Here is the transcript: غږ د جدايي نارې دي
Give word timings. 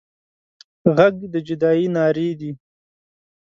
غږ 0.95 1.15
د 1.33 1.35
جدايي 1.47 1.87
نارې 1.95 2.29
دي 2.39 2.51